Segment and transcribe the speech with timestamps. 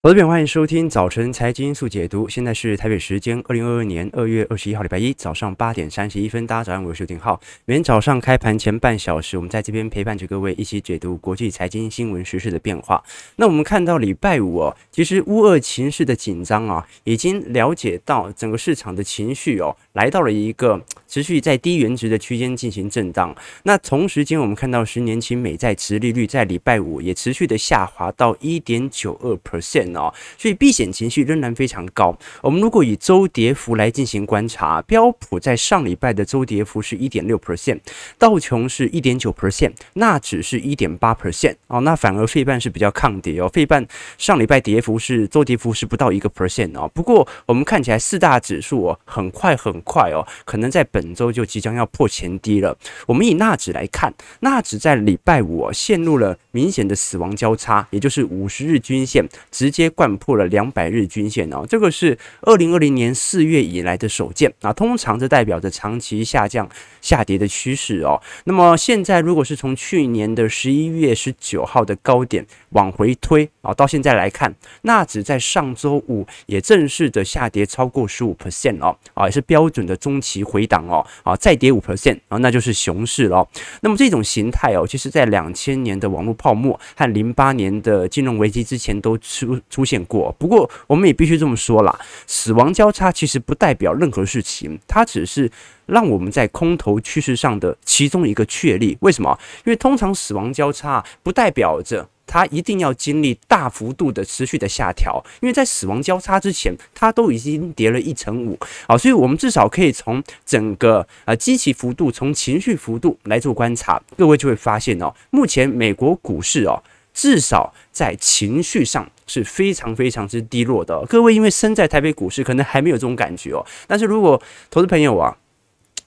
[0.00, 2.28] 各位欢迎收听早晨财经速解读。
[2.28, 6.46] 现在是台北时间二零二二年二月二十一号礼拜一早上八点三十一分。
[6.46, 7.40] 大家早上好，我是丁浩。
[7.64, 13.02] 每天早上开盘前半小时，我们在这边陪伴着各位一起解读国际财经新闻时事的变化。
[13.34, 23.34] 那我们看到礼拜五哦，其实乌俄情势的紧张啊，已经了解到整个市场的情绪哦，来到了一个持续在低原值的区间进行震荡。
[23.64, 29.87] 那同时间，我们看到十年期美债殖利率在礼拜五也持续的下滑到一点九二 percent。
[29.96, 32.16] 哦，所以避险情绪仍然非常高。
[32.42, 37.78] 我们如果以周跌幅来进行观察，标普在上礼拜的周跌幅是一点六 percent，
[38.18, 41.54] 道琼是一点九 percent，纳指是一点八 percent。
[41.68, 46.90] 哦，那反而费半是比较抗跌哦，费半上礼拜跌幅是周跌幅是不到一个 percent 哦。
[46.94, 52.76] 不过我们看起来四大指数哦，很快很快哦，可能在本周就即将要破前低了。
[53.06, 59.77] 我们以纳指来看，纳指在礼拜五哦，陷入了明显的死亡交叉，也就是五十日均线直接。
[59.78, 64.72] 接贯破了两百日均线哦，这个是二零二零年四月以来的首见啊。
[64.72, 66.68] 通常这代表着长期下降、
[67.00, 68.20] 下跌的趋势哦。
[68.42, 74.52] 那么现在如果是从去年的十一月十九号的高点往回推啊，到现在来看，
[74.82, 83.48] 纳指在上周五也正式的下跌超过十五 percent 哦，啊，也是标准的中期回档哦，啊，再跌五 percent 啊，那就是熊市了。
[83.82, 89.56] 那么这种形态哦，其实在两千年的网络泡沫和零八年的金融危机之前都出。
[89.70, 95.50] 出现过，不过我们也必须这么说啦，死亡交叉其实不代表任何事情，它只是
[95.86, 98.96] 让我们在空头趋势上的其中一个确立。
[99.00, 99.38] 为什么？
[99.64, 116.82] 因为通常死亡交叉不代表着它一定要经历大幅度的持续的下调，因为在死亡交叉之前，它都已经跌了一成五啊，所以我们至少可以从整个呃基期幅度、从情绪幅度来做观察，各位就会发现哦，目前美国股市哦。
[117.14, 121.00] 至少在情绪上是非常非常之低落的。
[121.06, 123.64] 各位，因为身在台北股市，可能还没有这种感觉哦。
[123.86, 125.36] 但是如果投资朋友啊，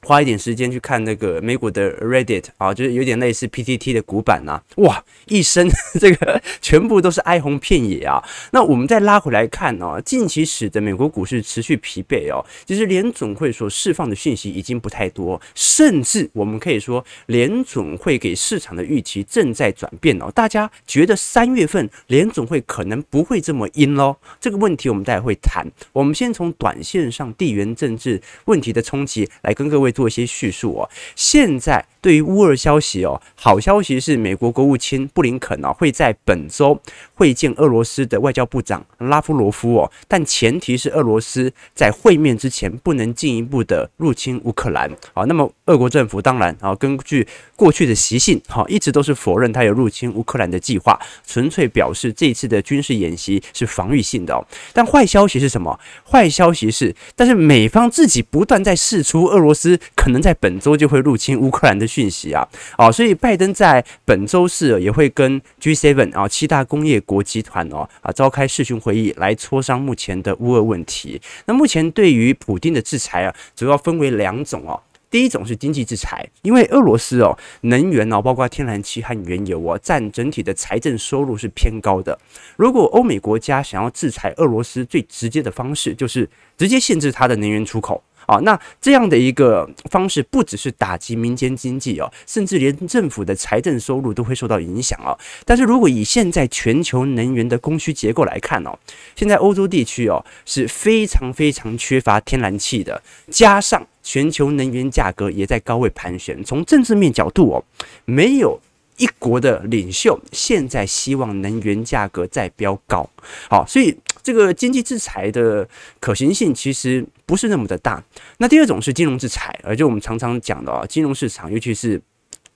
[0.03, 5.69] 花一点时间去看那个美股的 Reddit 啊，就是有点类似 PTT 的股版呐，哇，一身
[5.99, 8.23] 这个全部都是哀鸿遍野啊。
[8.51, 20.31] 那我们再拉回来看哦，近期使得美国股市持续疲惫哦，其实联总会所释放的讯息已经不太多，甚至我们可以说联总会给市场的预期正在转变哦。
[20.33, 24.15] 大家觉得三月份联总会可能不会这么阴喽？
[24.39, 25.65] 这个问题我们待会会谈。
[25.93, 29.90] 我们先从短线上地缘政治问题的冲击来跟各位。
[29.91, 30.89] 做一些叙述哦。
[31.15, 36.79] 现在对于乌俄消息哦，好消息是美国国务卿布林肯哦会在本周
[37.13, 45.23] 会见俄罗斯的外交部长拉夫罗夫哦，但前提是俄罗斯在会面之前不能进一步的入侵乌克兰啊。
[45.25, 54.43] 那么俄国政府当然啊，根据过去的习性哈，一直都是否认他有入侵乌克兰的计划，纯粹表示这次的军事演习是防御性的哦。
[54.73, 55.79] 但坏消息是什么？
[56.09, 59.79] 坏消息是，但是美方自己不断在试出俄罗斯。
[59.95, 62.47] 可能在本周就会入侵乌克兰的讯息啊，
[62.77, 71.21] 哦，所以拜登在本周四也会跟 G7 啊七大工业国集团哦啊召开视讯会议来磋商目前的乌俄问题。
[71.45, 74.79] 那目前对于普丁的制裁啊，主要分为两种哦。
[75.09, 82.17] 第一种是经济制裁，因为俄罗斯哦能源哦包括天然气和原油哦占整体的财政收入是偏高的。
[82.55, 88.01] 如果欧美国家想要制裁俄罗斯，最直接的方式就是直接限制它的能源出口。
[88.31, 95.11] 啊，那这样的一个方式不只是打击民间经济哦，甚至连政府的财政收入都会受到影响哦。
[95.45, 98.71] 但是如果以现在全球能源的供需结构来看哦，
[99.17, 106.41] 现在欧洲地区哦是非常非常缺乏天然气的，加上全球能源价格也在高位盘旋。
[106.41, 107.63] 从政治面角度哦，
[108.05, 108.57] 没有
[108.95, 113.09] 一国的领袖现在希望能源价格再飙高。
[113.49, 113.97] 好，所以。
[114.23, 115.67] 这个经济制裁的
[115.99, 118.03] 可行性其实不是那么的大。
[118.37, 122.01] 那第二种是金融制裁，而就我们常常讲的啊，金融市场尤其是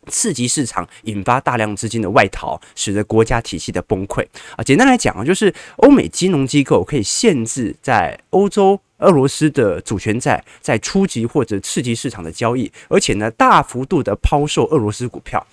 [0.08, 4.24] 刺激市场，引发大量资金的外逃，使得国家体系的崩溃
[4.56, 4.64] 啊。
[4.64, 15.46] 简单来讲啊，就是欧美金融机构可以限制在欧洲俄罗斯的主权债在初级或者次级市场的交易，而且呢，大幅度的抛售俄罗斯股票。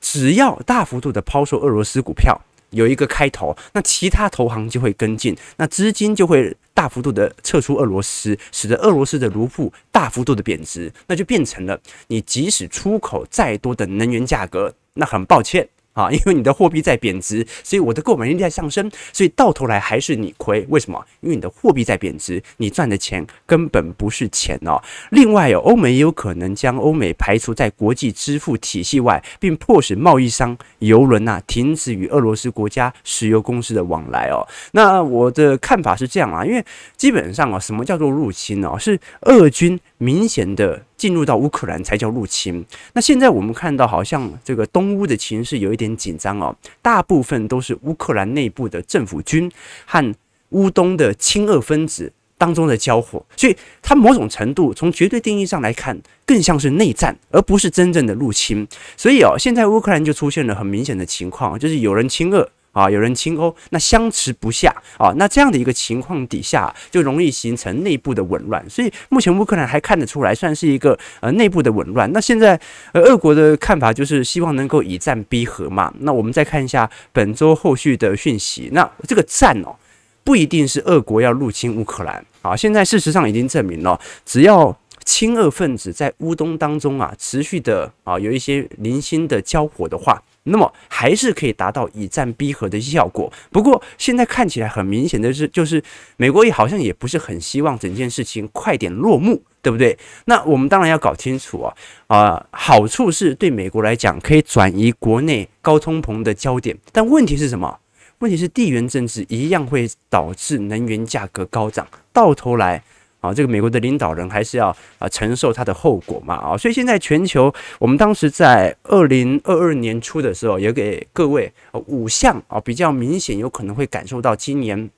[0.00, 2.40] 只要大幅度的抛售俄罗斯股票。
[2.70, 20.64] 有一个开头，那其他投行就会跟进，那资金就会大幅度的撤出俄罗斯，使得俄罗斯的卢布大幅度的贬值，那就变成了你即使出口再多的能源价格，那很抱歉，啊，因为你的货币在贬值，所以我的购买力在上升，所以到头来还是你亏。
[20.68, 21.04] 为什么？
[21.20, 24.80] 因为你的货币在贬值，你赚的钱根本不是钱哦。
[25.10, 34.46] 另外哦，欧美也有可能将欧美排除在国际支付体系外，并迫使贸易商、邮轮呐停止与俄罗斯国家石油公司的往来哦。
[34.72, 36.64] 那我的看法是这样啊，因为
[36.96, 38.70] 基本上啊，什么叫做入侵呢？
[38.78, 42.64] 是俄军明显的进入到乌克兰才叫入侵。
[42.92, 49.50] 那现在我们看到，好像这个东乌的情势有一点紧张哦，大部分都是乌克兰内部的政府军
[49.86, 50.14] 和
[50.50, 58.66] 乌东的亲俄分子当中的交火，所以它某种程度从绝对定义上来看，更像是内战，而不是真正的入侵。
[58.96, 62.50] 所以哦，现在乌克兰就出现了很明显的情况，就是有人亲俄。
[62.72, 68.64] 啊，有人亲欧，那相持不下啊，那这样的一个情况底下，就容易形成内部的紊乱。
[68.70, 72.10] 所以目前乌克兰还看得出来，算是一个呃内部的紊乱。
[72.12, 72.58] 那现在
[72.92, 75.92] 呃，俄国的看法就是希望能够以战逼和嘛。
[76.00, 78.68] 那我们再看一下本周后续的讯息。
[78.72, 79.74] 那这个战哦，
[80.22, 82.54] 不一定是俄国要入侵乌克兰啊。
[82.54, 90.22] 现在事实上已经证明了，只要亲俄分子在乌东当中啊，持续的啊有一些零星的交火的话。
[90.44, 93.32] 那么还是可以达到以战逼和的效果。
[93.50, 95.82] 不过现在看起来很明显的是，就是
[96.16, 99.96] 美国也好像也不是很希望整件事情快点落幕，对不对？
[100.24, 101.74] 那我们当然要搞清楚啊
[102.06, 107.78] 啊，好处是对美国来讲可以转移国内高通膨的焦点，但问题是什么？
[108.20, 112.82] 问题是地缘政治一样会导致能源价格高涨，到头来。
[113.20, 121.52] 啊，这个美国的领导人还是要啊承受他的后果嘛啊，所以现在全球，我们当时在二零二二年初的时候，也给各位
[121.86, 124.88] 五项啊比较明显有可能会感受到今年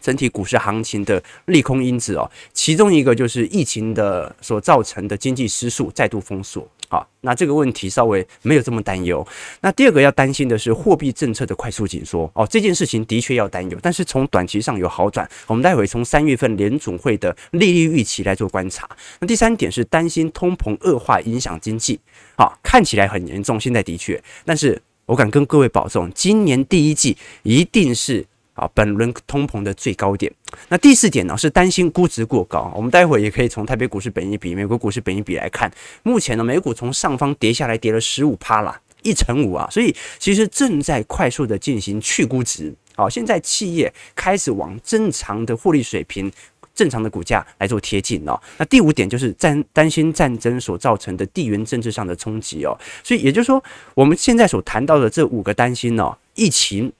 [0.00, 6.68] 整体股市行情的利空因子哦，其中一个就是疫情的所造成的经济失速，再度封锁。
[6.88, 9.26] 好，那这个问题稍微没有这么担忧。
[9.60, 15.28] 那第二个要担心的是货币政策的快速紧缩哦，这件事情的确要担忧，但是从短期上有好转。
[15.46, 18.88] 我们待会从三月份联总会的利率预期来做观察。
[19.20, 21.98] 那第三点是担心通膨恶化影响经济，
[22.36, 28.24] 好，看起来很严重，现在的确，但是我敢跟各位保证，今年第一季一定是。
[28.56, 30.32] 啊，本轮通膨的最高点。
[30.68, 32.72] 那第四点呢，是担心估值过高。
[32.74, 35.70] 我们待会也可以从台北股市本益比、美国股市本益比来看。
[36.02, 39.68] 目前呢，美股从上方跌下来，跌了十五趴了，一成五啊。
[39.70, 42.74] 所以其实正在快速的进行去估值。
[42.94, 46.32] 好，现在企业开始往正常的获利水平、
[46.74, 48.40] 正常的股价来做贴近哦。
[48.56, 52.74] 那第五点就是担担心战争所造成的地缘政治上的冲击哦。
[53.04, 53.62] 所以也就是说，
[53.92, 56.90] 我们现在所谈到的这五个担心哦，疫情、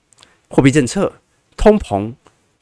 [0.48, 1.10] 货币政策。
[1.56, 2.12] 通膨、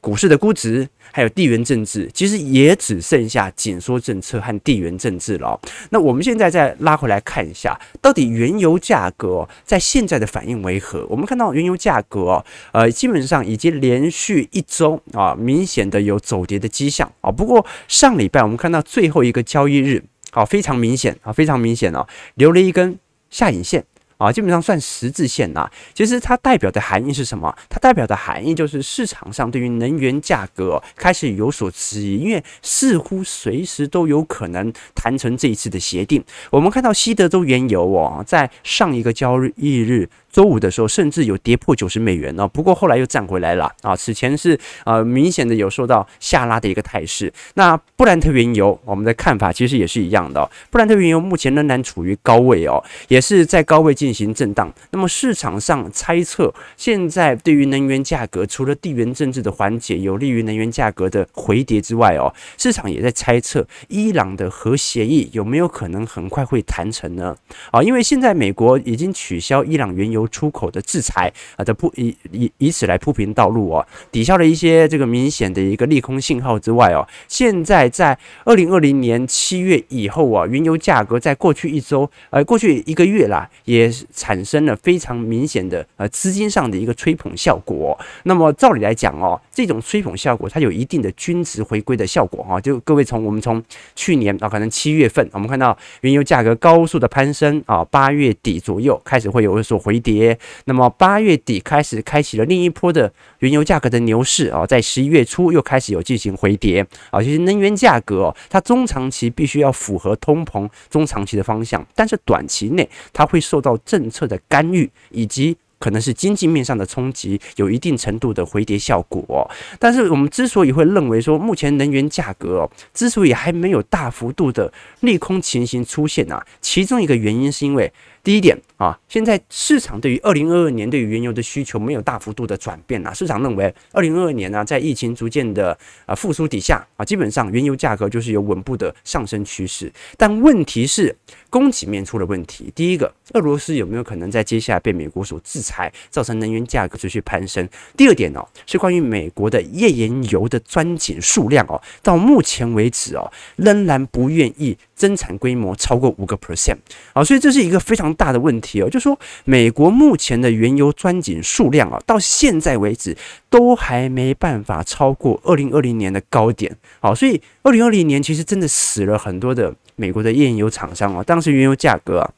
[0.01, 5.59] 股市的估值，还有地缘政治，其实也只剩下紧缩政策和地缘政治了。
[5.91, 11.07] 那我们现在再拉回来看一下，到底原油价格在现在的反应为何？
[11.09, 17.31] 我们看到原油价格，呃，基本上已经连续一周啊，明显的有走跌的迹象啊。
[17.31, 22.99] 不过上礼拜我们看到最后一个交易日，啊，非常明显啊，非常明显哦，留了一根
[23.31, 23.85] 下影线。
[24.25, 25.71] 啊，基本上算十字线呐。
[25.93, 27.55] 其实它代表的含义是什么？
[27.69, 36.25] 它代表的含义就是市场上对于能源价格开始有所质疑，因为似乎随时都有可能谈成这一次的协定。
[36.51, 40.09] 我们看到西德州原油哦，在上一个交易日。
[40.35, 43.95] 周五的时候，甚至有跌破九十美元哦，不过后来又站回来了啊。
[43.95, 47.33] 此前是呃明显的有受到下拉的一个态势。
[47.55, 50.51] 那布兰特原油，我们的看法其实也是一样的。
[50.73, 54.75] 布兰特原油目前仍然处于高位哦，也是在高位进行震荡。
[54.91, 67.37] 那么市场上猜测，现在对于能源价格，除了地缘政治的缓解有利于能源价格的回跌之外哦，市场也在猜测伊朗的核协议有没有可能很快会谈成呢？
[67.71, 70.24] 啊，因为现在美国已经取消伊朗原油。
[70.29, 87.99] 出口的制裁啊，的铺以以以此来铺平道路哦，抵消了一些这个明显的一个利空信号之外哦，现在在二零二零年七月以后啊，原油价格在过去一周呃过去一个月啦，也产生了非常明显的呃资金上的一个吹捧效果。
[88.25, 92.61] 那么照理来讲哦，这种吹捧效果它有一定的均值回归的效果哈。
[92.61, 93.63] 就各位从我们从
[93.95, 100.14] 去年啊，可能七月份我们看到原油价格高速的攀升啊，八月底左右开始会有所回跌。
[100.15, 107.23] 跌那么八月底开始开启了另一波的原油价格的牛市啊，在十一月初又开始有进行回跌啊。
[107.23, 119.51] 其实能源价格哦，它中长期必须要符合通膨中长期的方向，但是短期内它会受到政策的干预以及可能是经济面上的冲击，有一定程度的回跌效果。
[119.79, 127.93] 但是我们之所以会认为说，目前能源价格哦，之所以还没有大幅度的利空情形出现啊，其中一个原因是因为。
[128.25, 135.77] 第一点啊，现在市场对于二零二二年对于原油的需求没有大幅度的转变啊，市场认为二零二二年呢，在疫情逐渐的
[136.07, 139.93] 啊复苏底下啊，基本上原油价格就是有稳步的上升趋势。
[140.17, 141.15] 但问题是
[141.55, 142.73] 供给面出了问题。
[142.75, 147.69] 第一个，俄罗斯有没有可能在接下来被美国所制裁，造成能源价格持续攀升？
[147.97, 156.79] 第二点哦，是关于美国的页岩油的钻井数量哦，到目前为止哦，仍然不愿意增产规模超过五个 percent
[157.13, 158.91] 啊，所以这是一个非常大的问题哦。
[158.91, 163.17] 就说美国目前的原油钻井数量啊，到现在为止
[163.49, 166.77] 都还没办法超过二零二零年的高点。
[166.99, 171.23] 好，所以二零二零年其实真的死了很多的美国的页岩油厂商啊。
[171.23, 172.31] 当时原油价格啊，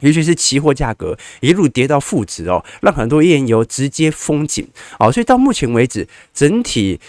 [0.00, 4.66] 尤其是期货价格一路跌到负值哦，让很多页岩油直接封井。
[4.98, 7.00] 哦，所以到目前为止，整体。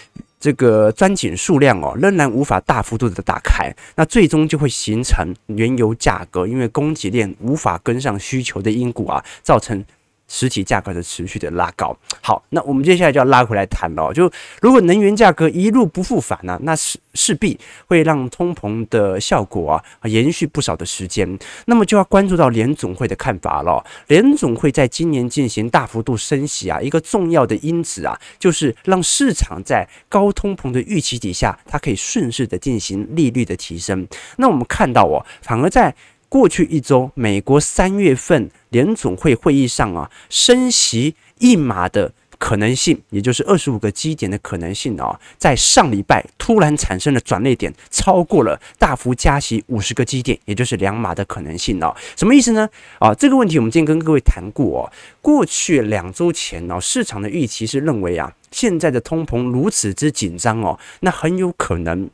[0.42, 9.84] 这个钻井数量哦，仍然无法大幅度的打开，那最终就会形成原油价格因为供给链无法跟上需求的因果啊，造成。
[10.32, 14.12] 实体价格的持续的拉高，好，那我们接下来就要拉回来谈了。
[14.12, 14.30] 就
[14.62, 17.58] 如果能源价格一路不复返呢，那势势必
[17.88, 21.36] 会让通膨的效果啊延续不少的时间。
[21.66, 23.84] 那么就要关注到联总会的看法了。
[24.06, 34.06] 联总会在今年进行大幅度升息啊，一个重要的因子啊，就是让市场在高通膨的预期底下，它可以顺势的进行利率的提升。
[34.36, 35.92] 那我们看到哦，反而在
[36.30, 51.92] 过去一周，美国三月份联总会会议上啊，升息一码的可能性，也就是二十五个基点的可能性啊，在上礼拜突然产生了转捩点，超过了大幅加息五十个基点，也就是两码的可能性哦。
[52.14, 52.68] 什么意思呢？
[53.00, 54.92] 啊，这个问题我们今天跟各位谈过哦。
[55.20, 62.08] 过去两周前哦，市场的预期是认为啊，现在的通膨如此之紧张哦，那很有可能。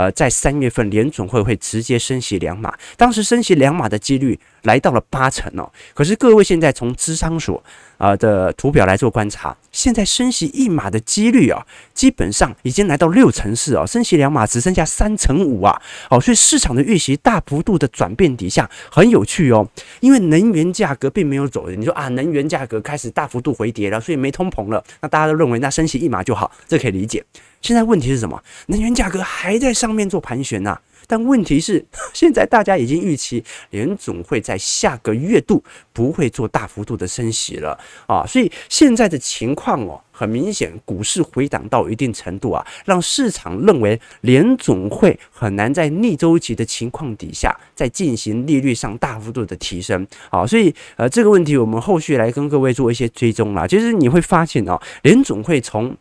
[0.00, 5.70] 呃，在三月份联总会会直接升息两码，当时升息两码的几率来到了八成哦。
[5.94, 7.62] 可是各位现在从芝商所
[7.98, 11.64] 啊的图表来做观察，现在升息一码的几率啊，
[11.94, 15.80] 基本上已经来到六成四哦，升息两码只剩下三成五啊。
[16.08, 19.66] 哦，所以市场的预期大幅度的转变底下很有趣哦，
[20.00, 27.24] 因为能源价格并没有走，你说啊，能源价格开始大幅度回跌了，所以没通膨了，那大家都认为那升息一码就好，这可以理解。
[27.62, 28.42] 现在问题是什么？
[28.66, 30.78] 能源价格还在上面做盘旋呐，
[31.10, 35.60] 但问题是， 现在大家已经预期联总会在下个月度
[35.92, 37.76] 不会做大幅度的升息了
[38.06, 53.66] 啊，所以现在的情况哦，很明显，股市回档到一定程度啊，让市场认为联总会很难在逆周期的情况底下再进行利率上大幅度的提升啊，所以呃，这个问题我们后续来跟各位做一些追踪啦。
[53.66, 55.96] 其实你会发现哦，联总会从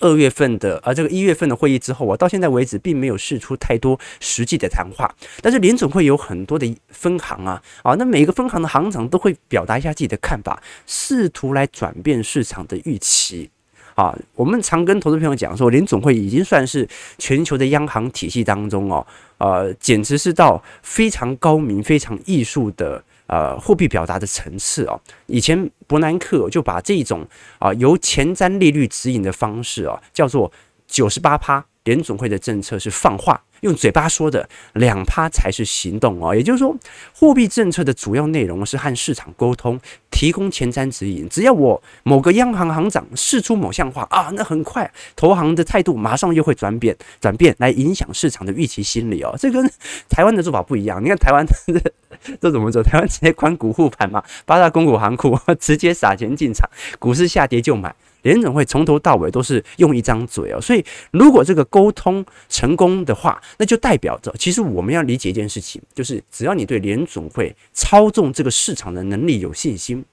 [0.00, 5.14] 二月份的，呃，这个一月份的会议之后我，到现在为止并没有释出太多实际的谈话。
[5.40, 13.50] 但是联总会有很多的分行啊，啊，那每个分行的行长都会表达一下自己的看法，试图来转变市场的预期。
[13.94, 16.86] 啊，我们常跟投资朋友讲说，联总会已经算是
[17.16, 19.06] 全球的央行体系当中哦，
[19.38, 23.02] 呃，简直是到非常高明、非常艺术的。
[23.26, 27.26] 呃，货币表达的层次啊，以前伯南克就把这种
[27.58, 30.52] 啊由前瞻利率指引的方式啊，叫做
[30.86, 33.40] 九十八趴联总会的政策是放话。
[33.62, 36.76] 用嘴巴说的两趴才是行动哦，也就是说，
[37.14, 41.26] 货币政策的主要内容是和市场沟通，提供前瞻指引。
[41.30, 49.34] 只要我某个央行行长释出某项话啊，那很快投行的态度马上又会转变，转变来影响市场的预期心理哦。
[49.38, 49.66] 这跟
[50.10, 51.02] 台湾的做法不一样。
[51.02, 52.82] 你看台湾这这怎么做？
[52.82, 57.94] 台湾直接关股护盘嘛，八大公股行库 直接撒钱进场，股市下跌就买。
[58.26, 70.04] 联总会从头到尾都是用一张嘴哦，所以如果这个沟通成功的话，那就代表着，其实我们要理解一件事情，就是只要你对联总会操纵这个市场的能力有信心，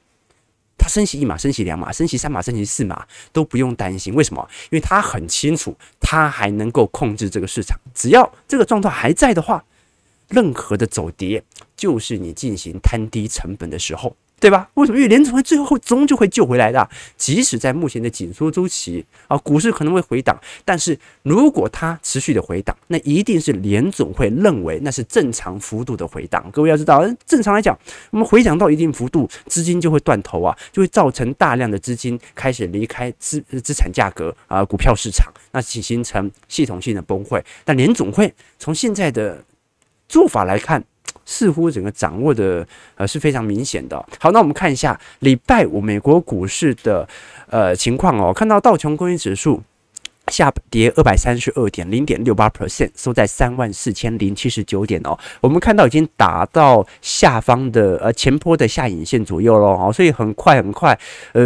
[0.78, 4.14] 他升息一码、升息两码、升息三码、升息四码都不用担心。
[4.14, 4.48] 为什么？
[4.70, 7.80] 因为他很清楚，他还能够控制这个市场。
[7.96, 9.66] 只要这个状态还在的话，
[10.30, 11.44] 任何的走跌
[11.76, 14.16] 就是你进行摊低成本的时候。
[14.44, 14.70] 对吧？
[14.74, 14.98] 为什么？
[14.98, 16.86] 因为联总会最后终究会救回来的。
[17.16, 26.46] 即使在目前的紧缩周期啊，股市可能会回档，但是如果它持续的回档，那一定是联总会认为那是正常幅度的回档。
[26.52, 27.74] 各位要知道，正常来讲，
[28.12, 37.42] 我们回档到一定幅度，资金就会断头啊，就会造成大量的资金开始离开资资产价格啊，股票市场，那形形成系统性的崩溃。
[37.64, 39.42] 但联总会从现在的
[40.10, 40.84] 做法来看。
[41.26, 42.66] 似乎整个掌握的
[42.96, 43.98] 呃是非常明显的。
[44.20, 47.08] 好，那我们看一下礼拜五美国股市的
[47.50, 48.34] 呃情况哦。
[48.34, 49.62] 看到道琼工业指数
[50.28, 55.18] 下跌二百三十二点零点六八 percent，收在三万四千零七十九点哦。
[55.42, 60.98] 我们看到已经打到下方的呃前坡的下影线左右了哦，所以很快很快，
[61.34, 61.42] 呃，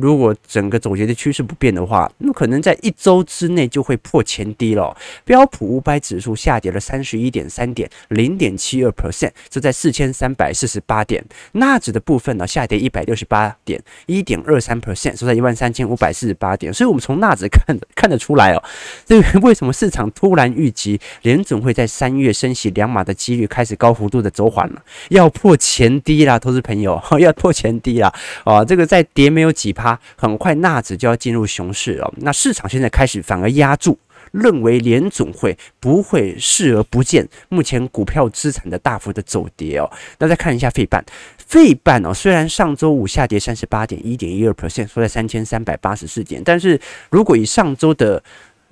[0.00, 4.96] 如果整个总结的趋势不变的话，那么可能在一周之内就会破前低了。
[5.24, 11.22] 标普五百指数下跌了三十一点三点零点七二 percent，收在四千三百四十八点。
[11.52, 16.72] 纳指的部分呢，下跌一百六十八点一点二三 percent，收在一万三千五百四十八点。
[16.72, 18.05] 所以我们从纳指看的看。
[18.06, 18.62] 看得出来哦，
[19.04, 28.64] 这个 为什么市场突然预期联总会在三月升息两码的几率开始高幅度的走缓了，要破前低啦，投资朋友 要破前低啦啊！
[28.64, 32.14] 这个再跌没有几趴，很快纳指就要进入熊市了。
[32.18, 33.98] 那市场现在开始反而压住，
[34.30, 39.90] 认为联总会不会视而不见目前股票资产的大幅的走跌哦。
[40.20, 41.04] 那再看一下费半。
[41.46, 48.22] 费半哦，虽然上周五下跌三十八点一点一二 percent，收在三千三百八十四点，但是如果以上周的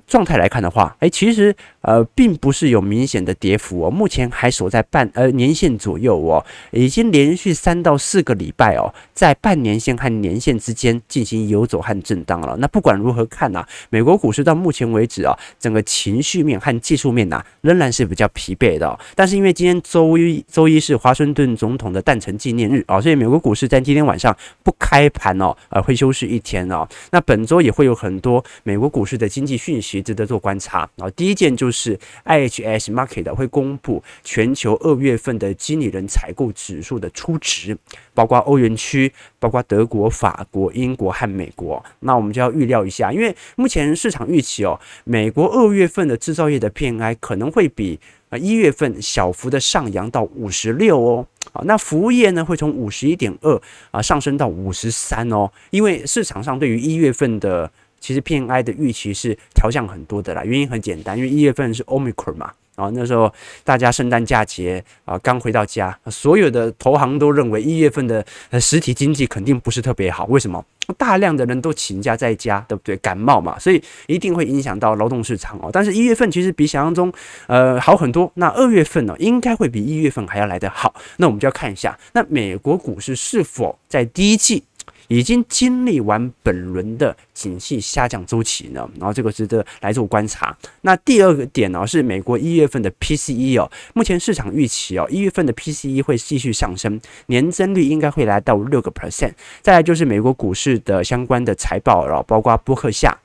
[0.07, 12.55] 状态来看的话，诶，其实呃，并不是有明显的跌幅哦，目前还守在半呃年线左右哦，已经连续三到四个礼拜哦，在半年线和年线之间进行游走和震荡了。
[12.59, 26.87] 那不管如何看呐、美国股市到目前为止啊，整个情绪面和技术面呐、仍然是比较疲惫的、但是因为今天周一周一是华盛顿总统的诞辰纪念日啊、所以美国股市在今天晚上不开盘哦，呃，会休市一天哦。
[27.11, 29.84] 那本周也会有很多美国股市的经济讯息。
[30.03, 30.89] 值得做观察。
[30.97, 37.77] 然后第一件就是 IHS Markit 会公布全球二月份的经理人采购指数的初值，
[38.13, 41.85] 包括欧元区、包括德国、法国、英国和美国。
[42.01, 47.99] 那我们就要预料一下，因为目前市场预期哦，美国二月份的制造业的 PMI 可能会比
[48.31, 51.27] 啊一月份小幅的上扬到五十六哦。
[51.53, 53.61] 啊，那服务业呢会从五十一点二
[53.91, 57.71] 啊上升到五十三哦，因为市场上对于一月份的
[58.05, 63.33] 其实 P N I 的预期是调降很多的啦，原因很简单，因为一月份是 Omicron 嘛，啊那时候
[63.65, 68.23] 大家圣诞假节啊刚回到家，所有的投行都认为一月份的
[68.61, 70.63] 实体经济肯定不是特别好，为什么？
[70.99, 72.95] 大量的人都请假在家，对不对？
[72.99, 75.71] 感冒嘛，所以一定会影响到劳动市场哦。
[75.73, 77.11] 但是一月份其实比想象中
[77.47, 84.63] 呃好很多，那二月份呢应该会比一月份还要来得好，那我们就要看一下，那美国股市是否在第一季。
[85.09, 90.57] 已经经历完本轮的景气下降周期呢，然后这个值得来做观察。
[90.83, 99.33] 那第二个点呢，是美国一月份的 PCE 哦，目前市场预期哦，一月份的 PCE 会继续上升，年增率应该会来到六个 percent。
[99.63, 103.17] 再来就是美国股市的相关的财报，然后包括波克夏。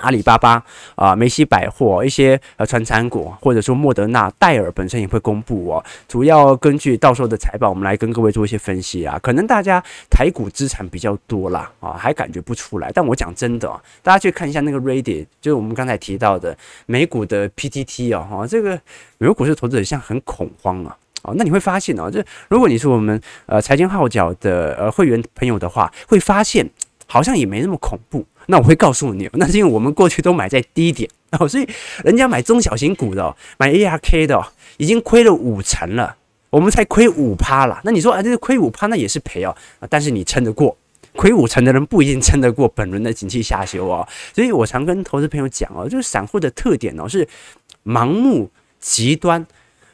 [0.00, 0.62] 阿里巴巴
[0.94, 5.84] 啊，梅西百货一些呃传产股，或者说莫德纳、戴尔本身也会公布哦。
[6.08, 9.18] 主要根据到时候的财报，我们来跟各位做一些分析啊。
[9.22, 12.90] 可能大家台股资产比较多啦啊，还感觉不出来。
[12.92, 18.80] 但我讲真的啊，大家去看一下那个 Reddit，就是我们刚才提到的美股的 PTT 哦，哈，这个
[19.18, 20.96] 美国股市投资者像很恐慌啊。
[21.22, 26.66] 哦，那你会发现哦，这如果你是我们呃财经号角的呃会员朋友的话，会发现
[27.06, 28.24] 好像也没那么恐怖。
[28.50, 31.08] 那我会告诉你，那是因为我们过去都买在低点
[31.38, 31.66] 哦，所以
[32.04, 34.44] 人家买中小型股的，买 ARK 的，
[34.76, 36.16] 已经亏了五成了，
[36.50, 37.80] 我们才亏五趴了。
[37.84, 39.56] 那你说啊，这个亏五趴那也是赔哦，
[39.88, 40.76] 但是你撑得过，
[41.16, 44.06] 亏五成的人不一定撑得过本轮的景气下修哦。
[44.34, 47.26] 所以我常跟投资朋友讲哦，就是散户的特点哦是
[47.84, 49.46] 盲目极端，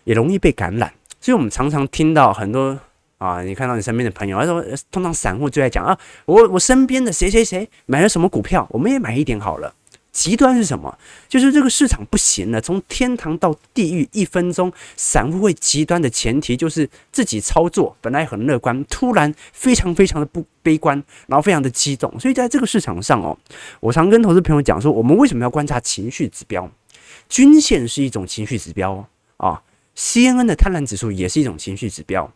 [0.04, 0.92] 也容易被感染。
[1.20, 2.78] 所以我们常常听到很多。
[3.18, 9.74] 啊，你看到你身边的朋友，他说，通常散户最爱讲啊，我我身边的谁谁谁买了什么股票，我们也买一点好了。
[10.12, 10.96] 极端是什么？
[11.28, 22.18] 就是这个市场不行了，从天堂到地狱一分钟，散户会极端的前提就是自己操作本来很乐观，突然非常非常的不悲观，然后非常的激动。
[22.18, 23.36] 所以在这个市场上哦，
[23.80, 26.70] 我常跟投资朋友讲说，我们为什么要观察情绪指标？
[27.28, 29.62] 均线是一种情绪指标哦，啊
[29.94, 32.32] ，CNN 的贪婪指数也是一种情绪指标。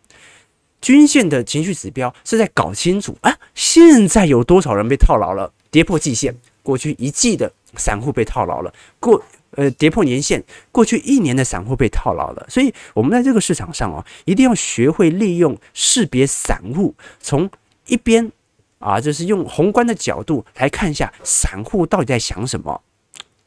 [0.80, 17.50] 均线的情绪指标是在搞清楚啊，现在有多少人被套牢了，跌破季线，过去一季的散户被套牢了，过呃跌破年线，过去一年的散户被套牢了，所以我们在这个市场上哦，一定要学会利用识别散户，从
[17.86, 18.30] 一边
[18.78, 22.80] 啊，就是用宏观的角度来看一下散户到底在想什么，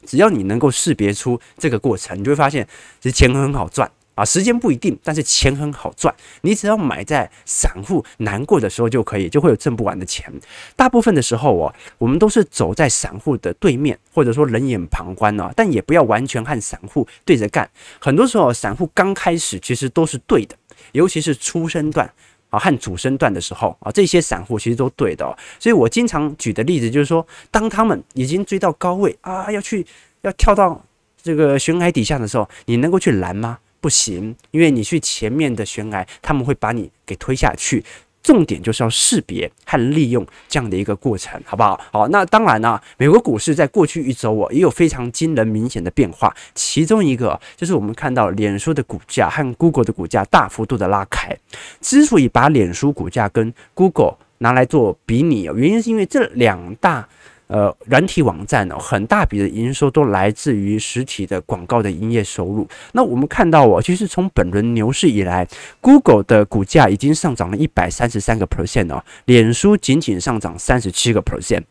[0.06, 2.68] 只要你能够识别出这个过程，你就会发现
[3.00, 3.90] 这钱很好赚。
[4.14, 6.14] 啊，时间不一定，但是钱很好赚。
[6.42, 10.32] 你只要买在散户难过的时候就可以，就会有挣不完的钱。
[10.76, 15.50] 大部分的时候哦，我们都是走在散户的对面，或者说冷眼旁观哦。
[15.56, 17.68] 但也不要完全和散户对着干。
[18.00, 20.56] 很多时候，散户刚开始其实都是对的，
[20.92, 22.10] 尤其是初升段。
[22.50, 25.36] 啊和主升段的时候啊，这些散户其实都对的哦。
[25.58, 29.84] 所以我经常举的例子就是说，当他们已经追到高位啊，要去
[30.20, 30.80] 要跳到
[31.20, 33.58] 这个悬崖底下的时候，你能够去拦吗？
[33.84, 37.84] 不行，因为你去前面的悬崖，他们会把你给推下去。
[38.22, 41.78] 重点就是要识别和利用这样的一个过程，好不好？
[41.92, 46.34] 好，那当然呢、美国股市在过去一周哦，也有非常惊人明显的变化。
[46.54, 51.36] 其中一个就是我们看到脸书的股价和 Google 的股价大幅度的拉开。
[51.82, 57.06] 之所以把脸书股价跟 Google 拿来做比拟，原因是因为这两大。
[57.46, 62.66] 呃，软体网站呢，很大笔的营收都来自于实体的广告的营业收入。
[62.92, 65.46] 那我们看到哦，其实从本轮牛市以来
[65.80, 71.62] ，Google 的股价已经上涨了一百三十三个 percent 哦，脸书仅仅上涨三十七个 percent。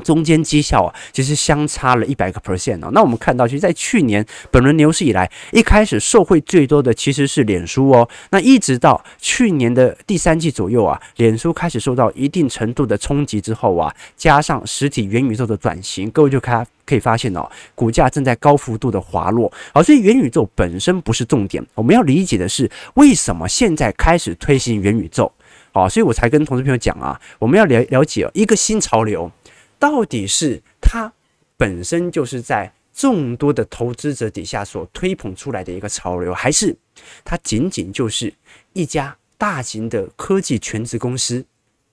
[0.00, 2.90] 中间绩效啊，其实相差了一百个 percent 哦。
[2.92, 8.08] 那我们看到，其实，在去年本轮牛市以来，一开始受惠最多的其实是脸书哦。
[8.30, 19.52] 那一直到去年的第三季左右啊，脸书开始受到一定程度的冲击之后啊，加上实体元宇宙的转型，各位就看可以发现哦，股价正在高幅度的滑落。
[19.72, 25.30] 好，所以元宇宙本身不是重点，我们要理解的是为什么现在开始推行元宇宙。
[25.72, 29.30] 好，所以我才跟同事朋友讲啊，我们要了了解一个新潮流。
[29.80, 31.12] 到底是它
[31.56, 36.76] 本身就是在众多的投资者底下所推捧出来的一个潮流，还是
[37.24, 38.32] 它仅仅就是
[38.74, 41.42] 一家大型的科技全职公司，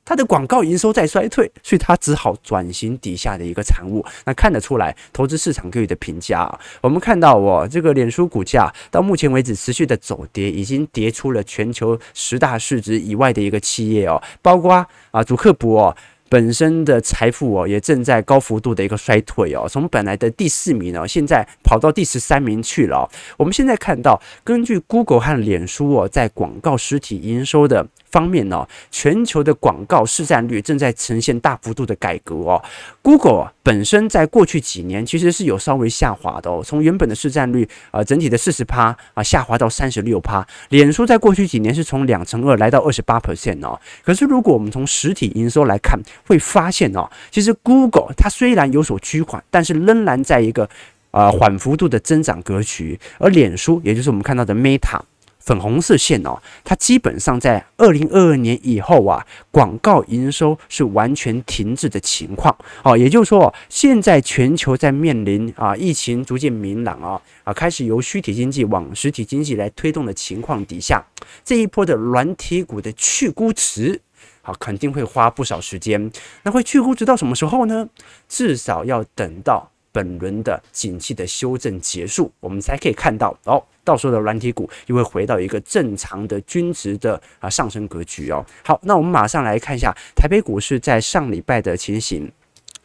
[0.04, 4.06] 它的广告营收在衰退，所以它只好转型底下的一个产物。
[4.26, 15.98] 那看得出来，投资市场给予的评价啊，我们看到哦，这个脸书股价到目前为止持续的走跌，已经跌出了全球十大市值以外的一个企业哦，包括啊，祖克伯哦。
[16.30, 23.10] 本身的财富哦，也正在高幅度的一个衰退哦，从本来的第四名呢，现在跑到第十三名去了。
[23.38, 32.64] 我们现在看到，根据 Google 和脸书哦，在广告实体营收的方面呢，全球的广告市占率正在呈现大幅度的改革哦。
[33.02, 40.46] Google 本身在过去几年其实是有稍微下滑的哦，从原本的市占率啊，整体的四十趴啊，下滑到三十六趴。
[40.70, 43.80] 脸书在过去几年是从两成二来到二十八 percent 哦。
[44.04, 50.70] 可是如果我们从实体营收来看，会发现哦，其实 Google 它虽然有所趋缓，但是仍然在一个
[51.12, 55.00] 啊缓幅度的增长格局，而脸书也就是我们看到的 Meta。
[55.48, 62.98] 粉红色线哦，它基本上在二零二二年以后啊，广告营收是完全停滞的情况哦。
[62.98, 71.02] 也就是说，现在全球在面临啊疫情逐渐明朗啊啊，开始由虚体经济往实体经济来推动的情况底下，
[71.46, 74.02] 这一波的软体股的去估值，
[74.42, 76.12] 好，肯定会花不少时间。
[76.44, 77.88] 那会去估值到什么时候呢？
[78.28, 83.64] 至少要等到本轮的景气的修正结束，我们才可以看到哦。
[83.84, 88.46] 到时候的软体股又会回到一个正常的均值的啊上升格局哦。
[88.64, 92.32] 好，那我们马上来看一下台北股市在上礼拜的情形。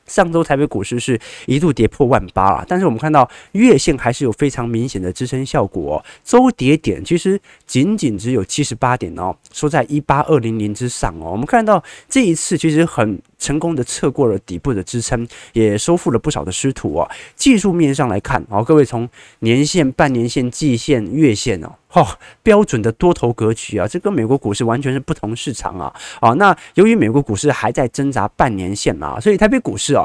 [0.06, 6.04] 上周台北股市是一度跌破万八啊，但是我们看到月线还是有非常明显的支撑效果。
[6.24, 11.30] 周跌点其实仅仅只有七十八点哦，收在一八二零零之上哦。
[11.32, 17.10] 我们看到这一次其实很成功的测过了底部的支撑，也收复了不少的失土哦。
[17.34, 19.08] 技术面上来看哦，各位从
[19.40, 21.72] 年线、半年线、季线、月线哦。
[21.92, 22.06] 哦，
[22.42, 25.92] 标准的多头格局啊，这跟美国股市完全是不同市场啊！
[26.20, 30.04] 啊，那由于美国股市还在挣扎半年线嘛，所以台北股市啊，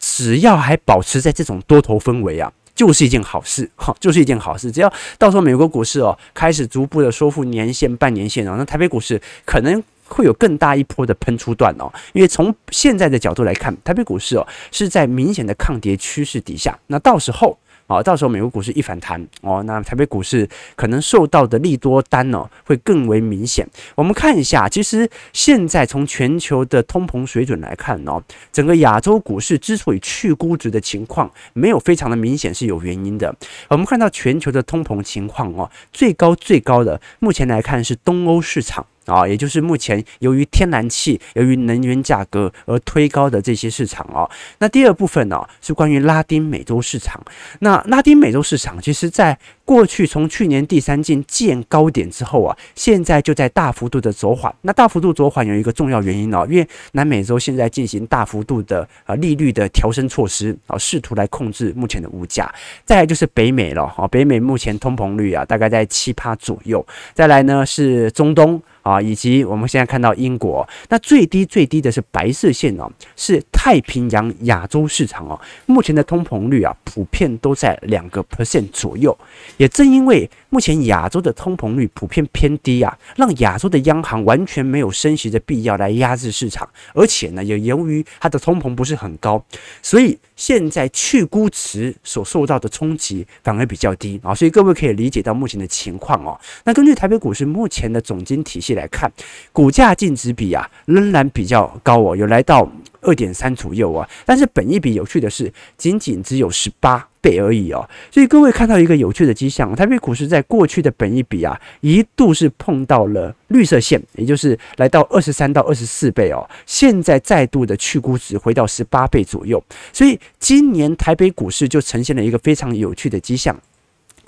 [0.00, 4.72] 只要还保持在这种多头氛围啊，就是一件好事，哈，就是一件好事。
[4.72, 11.88] 只要到时候美国股市哦开始逐步的收复年线、半年线啊，那台北股市可能会有更大一波的喷出段哦。
[12.14, 17.56] 因为从现在的角度来看，台北股市哦是在明显的抗跌趋势底下，那到时候。
[17.88, 20.46] 好，到时候美国股市一反弹哦，那台北股市
[20.76, 23.66] 可能受到的利多单哦会更为明显。
[23.94, 28.22] 我们看一下，其实现在从全球的通膨水准来看哦，
[28.52, 33.34] 整个亚洲股市之所以去估值的情况没有非常的明显，是有原因的。
[33.68, 38.84] 我们看到全球的通膨情况哦，最高最高的目前来看是东欧市场。
[39.08, 44.30] 啊，也就是目前由于天然气、由于能源价格而推高的这些市场哦。
[44.58, 47.20] 那第二部分呢，是关于拉丁美洲市场。
[47.60, 54.54] 那拉丁美洲市场，其实在过去从去年第三季见高点之后啊，现在就在大幅度的走缓。
[54.60, 62.52] 那大幅度走缓有一个重要原因哦，因为南美洲现在进行大幅度的啊利率的调升措施啊，试图来控制目前的物价。
[62.84, 66.84] 再来就是北美了，哈，北美目前通膨率啊大概在七趴左右。
[67.14, 68.60] 再来呢是中东。
[68.88, 79.16] 啊，以及我们现在看到英国，那最低最低的是白色线哦，是太平洋亚洲市场哦，目前的通膨率啊，普遍都在两个 percent 左右。
[79.58, 89.44] 也正因为目前亚洲的通膨率普遍偏低啊，让亚洲的央行完全没有升息的必要来压制市场，而且呢，也由于它的通膨不是很高，
[89.82, 96.38] 所以现在去估值所受到的冲击反而比较低啊，所以各位可以理解到目前的情况哦。
[96.64, 99.12] 那根据台北股市目前的总经体系来看，
[99.52, 102.66] 股价净值比啊仍然比较高哦，有来到
[103.02, 104.08] 二点三左右啊。
[104.24, 107.86] 但是本一比有趣的是，仅仅只有十八倍而已哦。
[108.10, 116.48] 所以各位看到一个有趣的迹象，台北股市在过去的本一比啊，一度是碰到了绿色线，也就是来到二十三到二十四倍哦。
[116.64, 119.62] 现在再度的去估值回到十八倍左右，
[119.92, 123.54] 所以今年台北股市就呈现了一个非常有趣的迹象。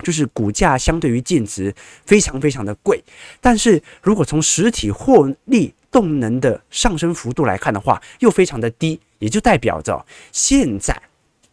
[0.02, 1.74] 就是股价相对于净值
[2.06, 3.02] 非常非常的贵，
[3.40, 10.94] 但是如果从实体获利动能的上升幅度来看的话，又非常的低，也就代表着现在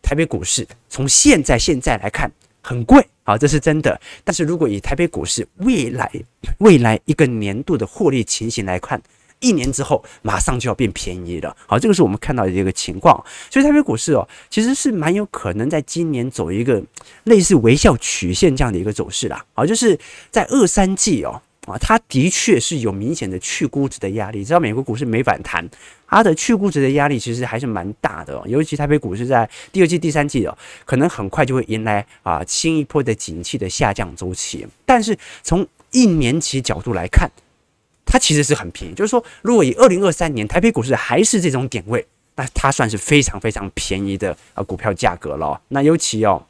[0.02, 2.32] 台北股市从现在现在来看
[2.62, 4.00] 很贵啊，这是真的。
[4.24, 6.12] 但是如果以台北股市未来
[6.60, 9.02] 未来一个年度的获利情形来看，
[9.40, 11.56] 一年之后，马上就要变便宜了。
[11.66, 13.24] 好，这个是我们看到的一个情况。
[13.50, 16.82] 所以台北股市哦，其实是蛮有可能在今年走一个
[17.26, 19.46] 类似微笑曲线这样的一个走势啦。
[19.54, 19.98] 好，就是
[20.32, 24.44] 在二三季哦，啊，它的确是有明显的去估值的压力。
[24.44, 25.70] 知道美国股市没反弹，
[26.08, 28.36] 它的去估值的压力其实还是蛮大的。
[28.36, 34.66] 哦尤其台北股市在第二季、第三季哦，可能很快就会迎来啊新一波的景气的下降周期。
[34.86, 37.30] 但是从一年期角度来看，
[38.08, 45.62] 它其实是很便宜，就是说，如果以二零二三年台北股市还是这种点位，那它算是非常非常便宜的啊股票价格了。
[45.68, 46.44] 那尤其哦。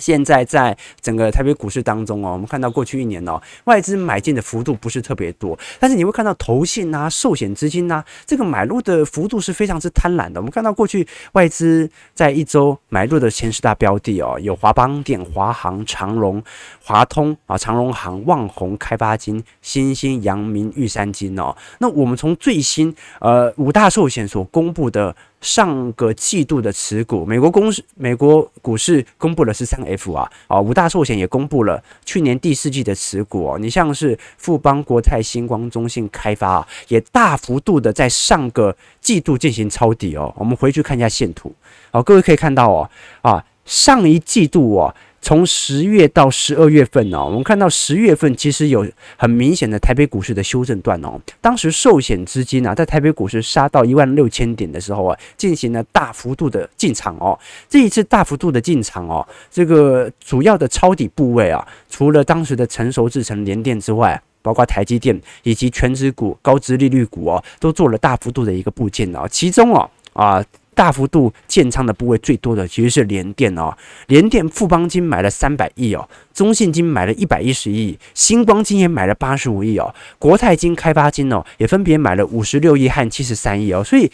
[0.00, 10.40] 现在在整个台北股市当中哦，我们看到过去一年哦，外资买进的幅度不是特别多，但是你会看到投信啊、寿险资金呐，这个买入的幅度是非常之贪婪的。
[10.40, 16.42] 我们看到过去外资在一周买入的前十大标的哦，有华邦电、华航、长荣、
[16.82, 21.54] 华通啊、长荣航、旺宏、开发金、新兴、阳明、玉山金哦。
[21.78, 25.14] 那我们从最新呃五大寿险所公布的。
[25.40, 33.58] 上个季度的持股，美国公司、美国股市公布了十三 F 啊，啊，五大寿险也公布了去年第四季的持股哦。
[33.58, 40.32] 你像是富邦、国泰、星光、中信、开发啊，也大幅度的在上个季度进行抄底哦。
[40.36, 41.54] 我们回去看一下线图，
[41.90, 42.90] 好，各位可以看到哦，
[43.22, 44.94] 啊，上一季度哦。
[45.22, 51.20] 从十月到十二月份哦，我们看到十月份其实有很明显的台北股市的修正段哦。
[51.40, 57.38] 当时寿险资金啊，在台北股市杀到一万六千点的时候啊，进行了大幅度的进场哦。
[57.68, 69.28] 这一次大幅度的进场哦，这个主要的抄底部位啊，除了当时的成熟制成联电之外，包括台积电以及全值股、高殖利率股哦，都做了大幅度的一个部件哦。
[69.30, 70.42] 其中哦啊。
[70.80, 73.70] 大幅度建仓的部位最多的其实是联电哦，
[74.06, 84.10] 联电富邦金买了三百亿哦，中信金买了一百一十亿，新光金也买了八十五亿哦，国泰金、开发金哦也分别买了五十六亿和七十三亿哦，所以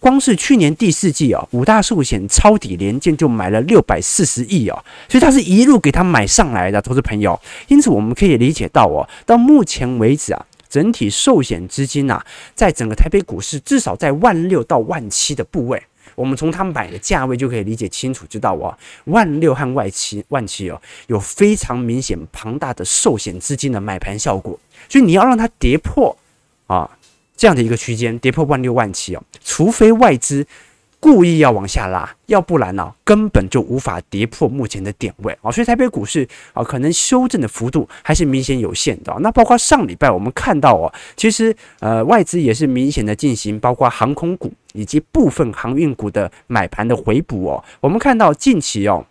[0.00, 12.20] 光是去年第四季哦，五大寿险抄底联电就买了六百四十亿哦，所以它是一路给它买上来的，投资朋友，因此我们可以理解到哦，到目前为止啊，整体寿险资金啊，
[12.56, 15.80] 在整个台北股市至少在万六到万七的部位。
[16.18, 26.16] 我们从他买的价位就可以理解清楚，知道哦，万六和万七万七哦，有非常明显庞大的寿险资金的买盘效果，所以你要让它跌破
[26.66, 26.90] 啊
[27.36, 30.44] 这样的一个区间，跌破万六万七哦，除非外资。
[31.00, 35.50] 故意要往下拉，要不然呢、根本就无法跌破目前的点位啊。
[35.50, 39.16] 所以台北股市啊，可能修正的幅度还是明显有限的。
[39.20, 47.62] 那包括上礼拜我们看到哦，其实呃外资也是明显的进行，包括航空股以及部分航运股的买盘的回补哦。
[47.80, 49.04] 我们看到近期哦。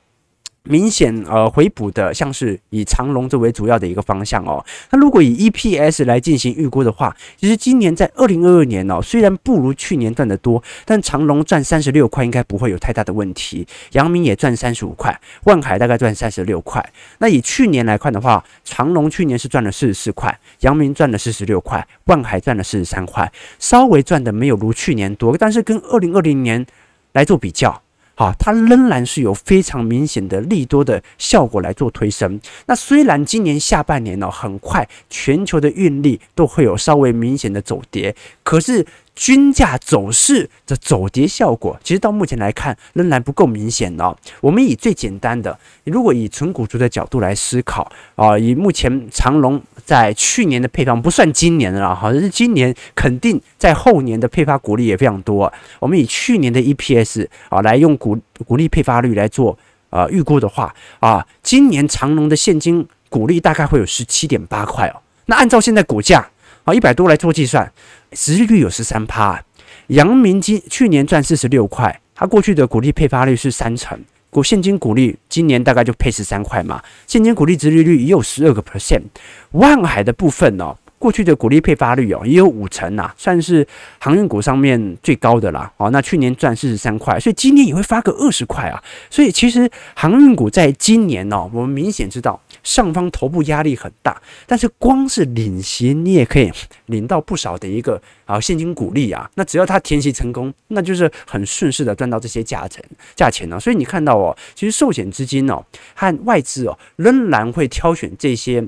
[0.69, 4.63] 明显呃回补的，像是以长龙作为主要的一个方向哦。
[4.91, 13.65] 那如果以 EPS 来进行预估的话，其实今年在二零二二年哦，虽然不如去年赚得多，但长龙赚三十六块应该不会有太大的问题。
[13.93, 16.84] 阳明也赚三十五块，万海大概赚三十六块。
[17.19, 26.65] 那以去年来看的话，长龙去年是赚了四十四块，阳明赚了四十六块，万海赚了四十三块，稍微赚的没有如去年多，但是跟二零二零年
[27.13, 27.82] 来做比较。
[28.17, 32.41] 好，它仍然是有非常明显的利多的效果来做推升。
[32.65, 38.84] 那虽然今年下半年呢，很快全球的运力都会有稍微明显的走跌，可是
[39.17, 44.15] 均价走势的走跌效果，其实到目前来看仍然不够明显哦。
[44.41, 55.51] 我们以最简单的，如果以存股族的角度来思考啊，以目前长隆在去年的配方不算今年的了，好像是今年肯定在后年的配发股利也非常多。
[55.80, 59.58] 我们以去年的 EPS 啊来用股股利配发率来做
[59.89, 65.01] 啊预估的话啊，今年长隆的现金股利大概会有十七点八块哦。
[65.25, 66.30] 那按照现在股价
[66.67, 67.71] 啊一百多来做计算。
[68.12, 69.41] 殖利率有十三趴，
[69.88, 73.97] 阳明今去年赚四十六块，它过去的股利配发率是三成，
[74.30, 79.03] 股现金股利今年大概就配十三块嘛，现金股利殖利率也有十二个 percent，
[79.51, 80.75] 万海的部分哦。
[80.99, 83.65] 过去的股利配发率哦，也有五成呐，算是
[83.99, 85.71] 航运股上面最高的啦。
[85.77, 88.84] 哦，那去年赚四十三块，所以今年也会发个二十块啊。
[89.12, 96.51] 所以其实航运股在今年哦，我们明显知道上方头部压力很大，但是光是领息你也可以
[96.88, 99.32] 领到不少的一个啊现金股利啊。
[99.36, 102.84] 那只要他填息成功，那就是很顺势的赚到这些价钱
[103.15, 103.58] 价钱呢。
[103.58, 105.63] 所以你看到哦，其实寿险资金哦
[105.95, 108.62] 和外资哦仍然会挑选这些。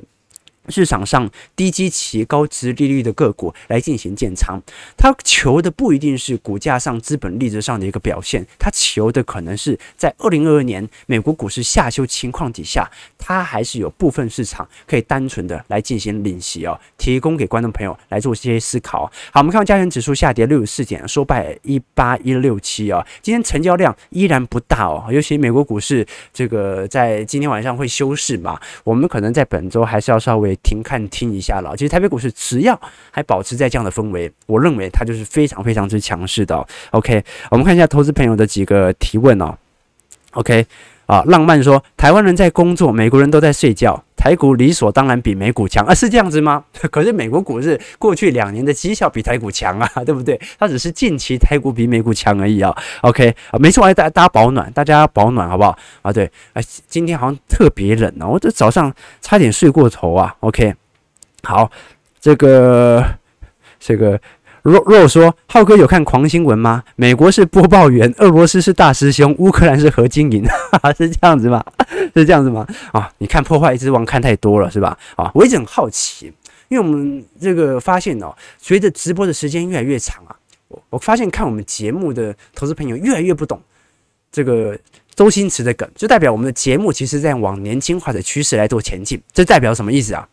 [0.70, 4.62] 市场上低基期、高值利率的个股来进行建仓，
[4.96, 19.06] 它求的不一定是股价上、资本利得上的一个表现，它求的可能是在二零二二年美国股市下修情况底下，它还是有部分市场可以单纯的来进行领息哦，提供给观众朋友来做这些思考。
[19.32, 30.59] 好，我们看到加权指数下跌六十四点，收败一八一六七啊，今天成交量依然不大哦，尤其美国股市这个在今天晚上会休市嘛，我们可能在本周还是要稍微。
[30.64, 32.80] 停看听一下了，其实台北股市只要
[33.12, 36.68] 还保持在这样的氛围，我认为它就是非常非常之强势的。
[36.92, 39.58] OK，我们看一下投资朋友的几个提问哦。
[40.32, 40.66] OK，
[41.08, 46.62] 啊，浪漫说台湾人在工作，美国人都在睡觉，台股理所当然比美股强啊，是这样子吗？
[46.92, 50.38] 可是美国股市过去两年的绩效比台股强啊， 对不对？
[50.60, 52.76] 它只是近期台股比美股强而已啊。
[53.02, 55.78] OK，啊，没错，大大家保暖，大家保暖好不好？
[56.02, 60.36] 啊，对，啊，今天好像特别冷啊，我这早上差点睡过头啊。
[60.42, 60.76] OK，
[61.44, 61.72] 好，
[62.20, 63.04] 这个
[63.80, 64.20] 这个。
[64.62, 66.84] 若若说浩哥有看狂新闻吗？
[66.98, 70.44] 美国是播报员，俄罗斯是大师兄，乌克兰是何金银，
[70.98, 71.64] 是这样子吗？
[72.16, 72.68] 是这样子吗？
[72.92, 74.98] 啊，你看破坏之王看太多了是吧？
[75.16, 76.34] 啊，我一直很好奇，
[76.68, 80.36] 因为我们这个发现哦，随着直播的时间越来越长啊，
[80.68, 83.62] 我我发现看我们节目的投资朋友越来越不懂
[84.32, 84.78] 这个
[85.16, 90.28] 周星驰的梗，就代表我们的节目其实在往年轻化的趋势来做前进，这代表什么意思啊？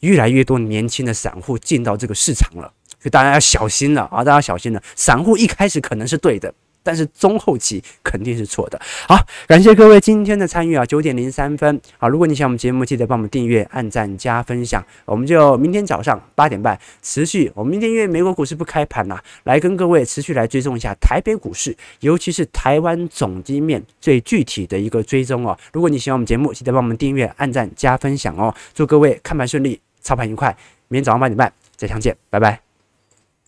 [0.00, 2.72] 越来越多年轻的散户进到这个市场了。
[3.02, 4.22] 所以大家要小心了啊！
[4.22, 4.82] 大家小心了。
[4.94, 8.80] 散户一开始可能是对的，但是中后期肯定是错的。
[9.08, 9.16] 好，
[9.46, 10.84] 感谢各位今天的参与啊！
[10.84, 11.80] 九点零三分。
[11.98, 14.84] 好，如果你喜欢我们节目，记得帮我们订阅、按赞、加分享。
[15.04, 17.50] 我们就明天早上八点半持续。
[17.54, 25.56] 我们明天因为美国股市不开盘呐、来跟各位持续来追踪一下台北股市，尤其是台湾总基面最具体的一个追踪哦。
[25.72, 28.54] 如果你喜欢我们节目，记得帮我们订阅、按赞、加分享哦。
[28.74, 30.56] 祝各位看盘顺利，操盘愉快。
[30.88, 32.69] 明天早上八点半再相见，拜拜。